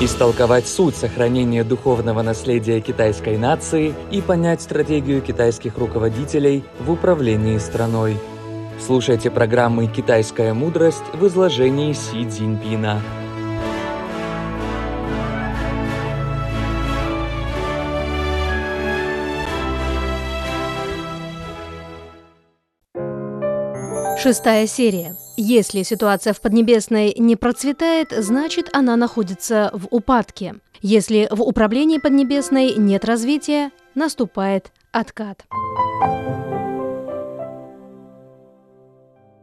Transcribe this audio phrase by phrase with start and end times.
[0.00, 8.18] истолковать суть сохранения духовного наследия китайской нации и понять стратегию китайских руководителей в управлении страной.
[8.78, 13.00] Слушайте программы «Китайская мудрость» в изложении Си Цзиньпина.
[24.18, 25.14] Шестая серия.
[25.38, 30.54] Если ситуация в Поднебесной не процветает, значит она находится в упадке.
[30.80, 35.44] Если в управлении Поднебесной нет развития, наступает откат.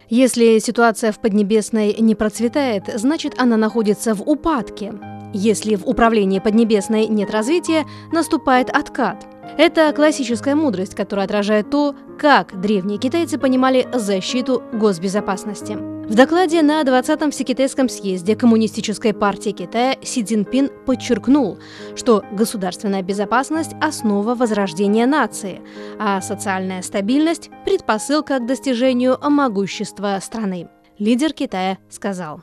[0.10, 4.94] Если ситуация в Поднебесной не процветает, значит она находится в упадке.
[5.32, 12.61] Если в управлении Поднебесной нет развития, наступает откат– это классическая мудрость, которая отражает то, как
[12.61, 15.77] древние китайцы понимали защиту госбезопасности.
[16.09, 21.59] В докладе на 20-м Всекитайском съезде Коммунистической партии Китая Си Цзиньпин подчеркнул,
[21.97, 25.61] что государственная безопасность – основа возрождения нации,
[25.99, 30.69] а социальная стабильность – предпосылка к достижению могущества страны.
[30.99, 32.41] Лидер Китая сказал.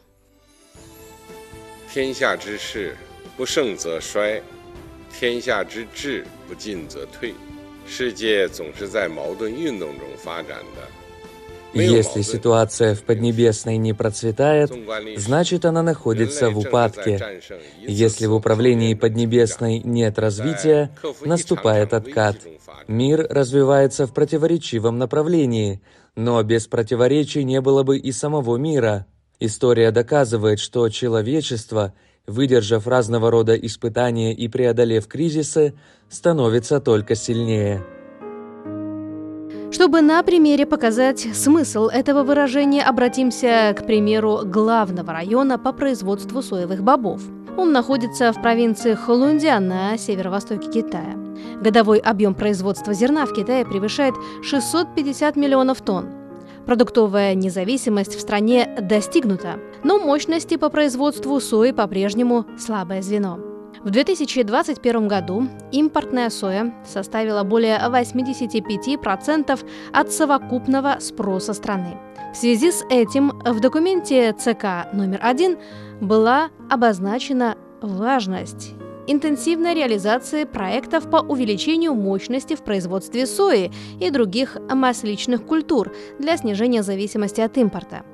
[1.92, 2.96] 天下之事，
[3.36, 4.44] 不盛则衰，
[5.18, 7.34] 天下之治 不进则退，
[7.88, 10.88] 世界总是在矛盾运动中发展的。
[11.74, 14.72] Если ситуация в Поднебесной не процветает,
[15.18, 17.42] значит она находится в упадке.
[17.86, 20.92] Если в управлении Поднебесной нет развития,
[21.26, 22.38] наступает откат.
[22.88, 25.82] Мир развивается в противоречивом направлении,
[26.16, 29.06] но без противоречий не было бы и самого мира.
[29.42, 35.75] История доказывает, что человечество — выдержав разного рода испытания и преодолев кризисы,
[36.09, 37.85] становится только сильнее.
[39.73, 46.83] Чтобы на примере показать смысл этого выражения, обратимся к примеру главного района по производству соевых
[46.83, 47.23] бобов.
[47.57, 51.17] Он находится в провинции Холундия на северо-востоке Китая.
[51.61, 56.07] Годовой объем производства зерна в Китае превышает 650 миллионов тонн.
[56.67, 63.39] Продуктовая независимость в стране достигнута, но мощности по производству сои по-прежнему слабое звено.
[63.83, 69.59] В 2021 году импортная соя составила более 85%
[69.93, 71.97] от совокупного спроса страны.
[72.35, 75.57] В связи с этим в документе ЦК номер один
[76.01, 78.75] была обозначена важность
[79.07, 86.83] интенсивной реализации проектов по увеличению мощности в производстве сои и других масличных культур для снижения
[86.83, 88.05] зависимости от импорта.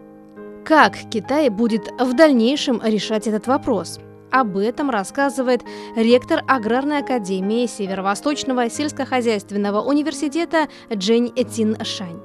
[0.66, 4.00] Как Китай будет в дальнейшем решать этот вопрос?
[4.32, 5.62] Об этом рассказывает
[5.94, 12.18] ректор Аграрной академии Северо-Восточного сельскохозяйственного университета Джень Этин Шань.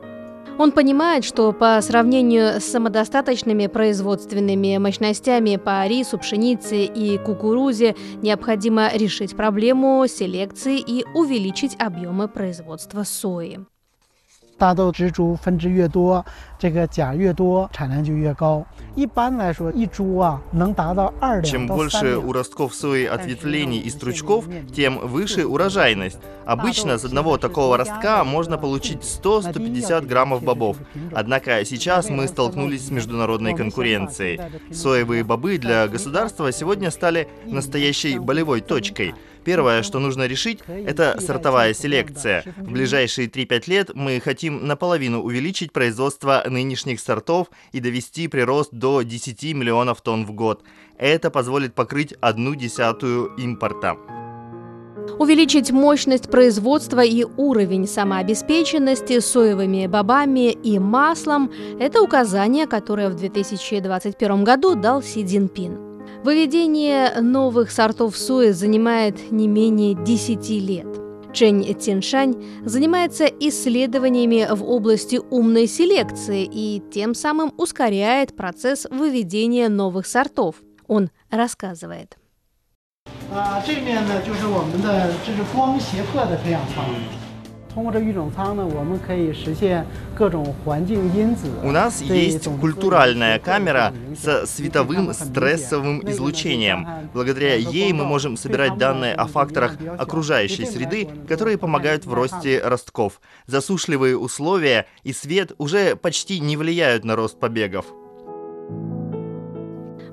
[0.57, 8.89] Он понимает, что по сравнению с самодостаточными производственными мощностями по рису, пшенице и кукурузе необходимо
[8.91, 13.59] решить проблему селекции и увеличить объемы производства сои.
[14.60, 16.24] 大豆植株分支越多，
[16.58, 18.64] 这个钾越多，产量就越高。
[18.94, 26.18] 一般来说，一株啊能达到二两 Чем больше у ростков сои ответвлений и стручков, тем выше урожайность.
[26.46, 30.78] Обычно с одного такого ростка можно получить 100-150 граммов бобов.
[31.12, 34.40] Однако сейчас мы столкнулись с международной конкуренцией.
[34.72, 41.73] Соевые бобы для государства сегодня стали настоящей болевой точкой – Первое, что нужно решить, это сортовая
[41.73, 42.43] селекция.
[42.57, 49.01] В ближайшие 3-5 лет мы хотим наполовину увеличить производство нынешних сортов и довести прирост до
[49.01, 50.63] 10 миллионов тонн в год.
[50.97, 53.97] Это позволит покрыть одну десятую импорта.
[55.17, 64.43] Увеличить мощность производства и уровень самообеспеченности соевыми бобами и маслом– это указание, которое в 2021
[64.43, 65.90] году дал Си Цзиньпин.
[66.24, 70.86] Выведение новых сортов сои занимает не менее 10 лет.
[71.32, 80.06] Чэнь Тиншань занимается исследованиями в области умной селекции и тем самым ускоряет процесс выведения новых
[80.06, 80.56] сортов.
[80.88, 82.16] Он рассказывает.
[83.32, 86.84] 啊，这面呢就是我们的这是光胁迫的培养方
[87.73, 87.81] 法。
[91.63, 96.87] у нас есть культуральная камера со световым стрессовым излучением.
[97.13, 103.21] Благодаря ей мы можем собирать данные о факторах окружающей среды, которые помогают в росте ростков.
[103.47, 107.85] Засушливые условия и свет уже почти не влияют на рост побегов.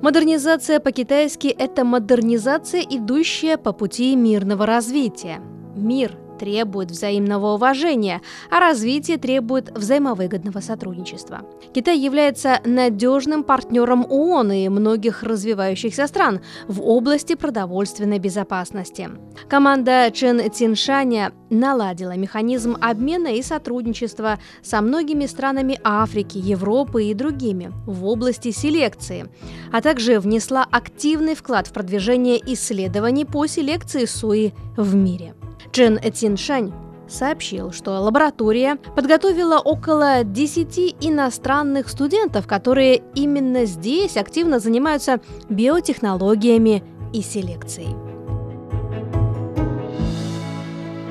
[0.01, 5.41] Модернизация по-китайски– это модернизация, идущая по пути мирного развития.
[5.75, 11.43] Мир требует взаимного уважения, а развитие требует взаимовыгодного сотрудничества.
[11.75, 19.11] Китай является надежным партнером ООН и многих развивающихся стран в области продовольственной безопасности.
[19.49, 27.73] Команда Чен Циншаня наладила механизм обмена и сотрудничества со многими странами Африки, Европы и другими
[27.87, 29.29] в области селекции,
[29.73, 35.35] а также внесла активный вклад в продвижение исследований по селекции сои в мире.
[35.73, 36.73] Чен Циншань
[37.09, 46.83] сообщил, что лаборатория подготовила около 10 иностранных студентов, которые именно здесь активно занимаются биотехнологиями
[47.13, 47.97] и селекцией.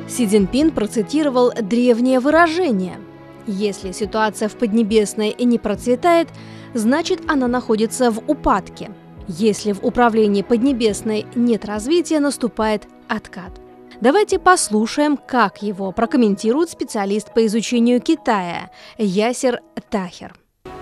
[0.08, 2.98] Си Цзиньпин процитировал древнее выражение
[3.46, 6.30] «Если ситуация в Поднебесной не процветает,
[6.74, 8.92] значит она находится в упадке.
[9.28, 13.67] Если в управлении Поднебесной нет развития, наступает откат».
[14.01, 19.61] Давайте послушаем, как его прокомментирует специалист по изучению Китая Ясер
[19.91, 20.33] Тахер.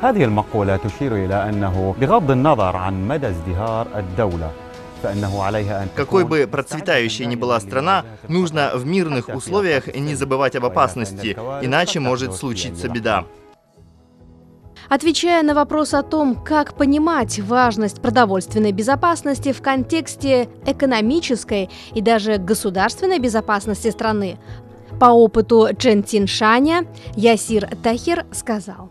[0.03, 4.50] هذه المقولة تشير إلى أنه بغض النظر عن مدى ازدهار الدولة
[5.03, 10.15] فإنه عليها أن Какой تكون бы процветающей ни была страна, нужно в мирных условиях не
[10.15, 13.25] забывать об опасности, иначе может случиться беда.
[14.88, 22.38] Отвечая на вопрос о том, как понимать важность продовольственной безопасности в контексте экономической и даже
[22.38, 24.38] государственной безопасности страны,
[24.99, 26.87] по опыту Чен Тиншаня
[27.17, 28.91] Ясир Тахир сказал.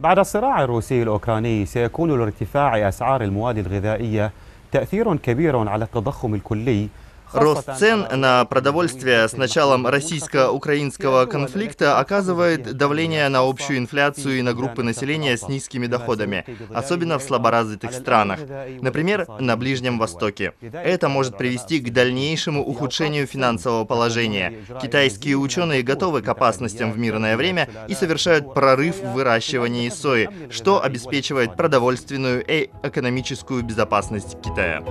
[0.00, 4.32] بعد الصراع الروسي الأوكراني سيكون لارتفاع أسعار المواد الغذائية
[4.72, 6.88] تأثير كبير على التضخم الكلي
[7.33, 14.53] Рост цен на продовольствие с началом российско-украинского конфликта оказывает давление на общую инфляцию и на
[14.53, 18.39] группы населения с низкими доходами, особенно в слаборазвитых странах,
[18.81, 20.53] например, на Ближнем Востоке.
[20.61, 24.53] Это может привести к дальнейшему ухудшению финансового положения.
[24.81, 30.83] Китайские ученые готовы к опасностям в мирное время и совершают прорыв в выращивании сои, что
[30.83, 34.83] обеспечивает продовольственную и экономическую безопасность Китая.